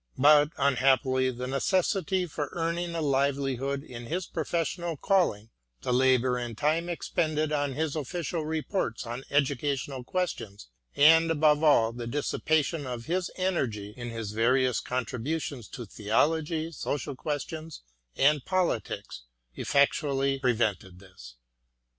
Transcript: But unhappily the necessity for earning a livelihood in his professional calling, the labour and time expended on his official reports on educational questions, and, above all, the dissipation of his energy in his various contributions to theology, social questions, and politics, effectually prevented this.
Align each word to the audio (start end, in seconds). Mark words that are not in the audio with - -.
But 0.17 0.49
unhappily 0.57 1.29
the 1.29 1.45
necessity 1.45 2.25
for 2.25 2.49
earning 2.53 2.95
a 2.95 3.03
livelihood 3.03 3.83
in 3.83 4.07
his 4.07 4.25
professional 4.25 4.97
calling, 4.97 5.51
the 5.83 5.93
labour 5.93 6.39
and 6.39 6.57
time 6.57 6.89
expended 6.89 7.51
on 7.51 7.73
his 7.73 7.95
official 7.95 8.43
reports 8.43 9.05
on 9.05 9.23
educational 9.29 10.03
questions, 10.03 10.69
and, 10.95 11.29
above 11.29 11.63
all, 11.63 11.93
the 11.93 12.07
dissipation 12.07 12.87
of 12.87 13.05
his 13.05 13.29
energy 13.35 13.93
in 13.95 14.09
his 14.09 14.31
various 14.31 14.79
contributions 14.79 15.67
to 15.67 15.85
theology, 15.85 16.71
social 16.71 17.15
questions, 17.15 17.81
and 18.15 18.43
politics, 18.43 19.25
effectually 19.53 20.39
prevented 20.39 20.97
this. 20.97 21.35